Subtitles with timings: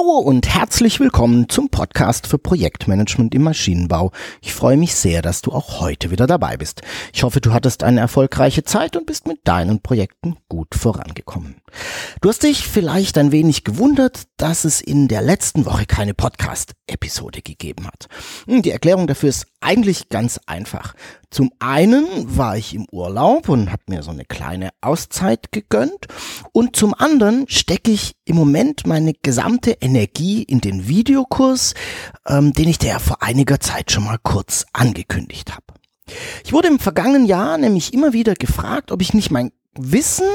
[0.00, 4.12] Hallo und herzlich willkommen zum Podcast für Projektmanagement im Maschinenbau.
[4.40, 6.80] Ich freue mich sehr, dass du auch heute wieder dabei bist.
[7.12, 11.56] Ich hoffe, du hattest eine erfolgreiche Zeit und bist mit deinen Projekten gut vorangekommen.
[12.22, 17.42] Du hast dich vielleicht ein wenig gewundert, dass es in der letzten Woche keine Podcast-Episode
[17.42, 18.08] gegeben hat.
[18.46, 20.94] Hm, die Erklärung dafür ist eigentlich ganz einfach.
[21.30, 26.08] Zum einen war ich im Urlaub und habe mir so eine kleine Auszeit gegönnt
[26.52, 31.74] und zum anderen stecke ich im Moment meine gesamte Energie in den Videokurs,
[32.26, 35.64] ähm, den ich dir ja vor einiger Zeit schon mal kurz angekündigt habe.
[36.44, 40.26] Ich wurde im vergangenen Jahr nämlich immer wieder gefragt, ob ich nicht mein Wissen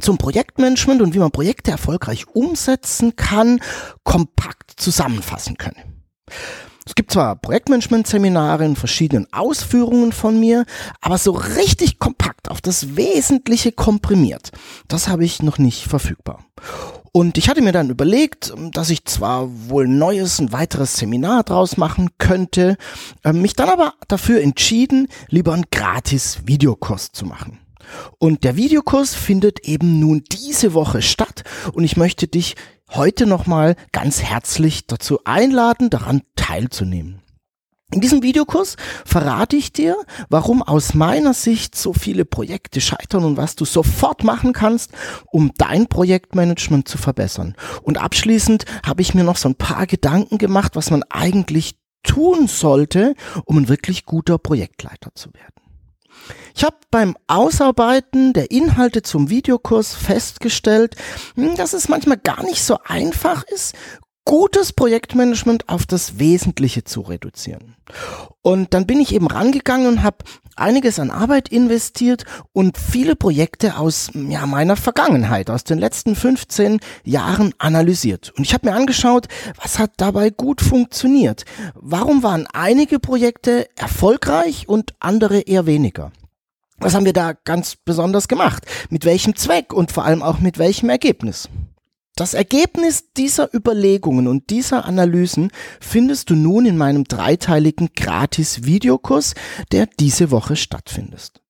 [0.00, 3.60] zum Projektmanagement und wie man Projekte erfolgreich umsetzen kann,
[4.02, 6.04] kompakt zusammenfassen können.
[7.08, 10.66] Gibt zwar Projektmanagement-Seminare in verschiedenen Ausführungen von mir,
[11.00, 14.50] aber so richtig kompakt auf das Wesentliche komprimiert,
[14.88, 16.44] das habe ich noch nicht verfügbar.
[17.12, 21.78] Und ich hatte mir dann überlegt, dass ich zwar wohl neues, ein weiteres Seminar draus
[21.78, 22.76] machen könnte,
[23.24, 27.58] äh, mich dann aber dafür entschieden, lieber einen gratis Videokurs zu machen.
[28.18, 32.56] Und der Videokurs findet eben nun diese Woche statt und ich möchte dich
[32.90, 37.22] heute nochmal ganz herzlich dazu einladen, daran teilzunehmen.
[37.90, 39.96] In diesem Videokurs verrate ich dir,
[40.28, 44.90] warum aus meiner Sicht so viele Projekte scheitern und was du sofort machen kannst,
[45.32, 47.54] um dein Projektmanagement zu verbessern.
[47.82, 52.46] Und abschließend habe ich mir noch so ein paar Gedanken gemacht, was man eigentlich tun
[52.46, 53.14] sollte,
[53.46, 55.57] um ein wirklich guter Projektleiter zu werden.
[56.54, 60.96] Ich habe beim Ausarbeiten der Inhalte zum Videokurs festgestellt,
[61.36, 63.74] hm, dass es manchmal gar nicht so einfach ist,
[64.28, 67.76] gutes Projektmanagement auf das Wesentliche zu reduzieren.
[68.42, 70.18] Und dann bin ich eben rangegangen und habe
[70.54, 76.78] einiges an Arbeit investiert und viele Projekte aus ja, meiner Vergangenheit, aus den letzten 15
[77.04, 78.30] Jahren analysiert.
[78.36, 79.28] Und ich habe mir angeschaut,
[79.62, 81.46] was hat dabei gut funktioniert.
[81.74, 86.12] Warum waren einige Projekte erfolgreich und andere eher weniger?
[86.76, 88.66] Was haben wir da ganz besonders gemacht?
[88.90, 91.48] Mit welchem Zweck und vor allem auch mit welchem Ergebnis?
[92.18, 99.34] Das Ergebnis dieser Überlegungen und dieser Analysen findest du nun in meinem dreiteiligen Gratis-Videokurs,
[99.70, 101.40] der diese Woche stattfindet.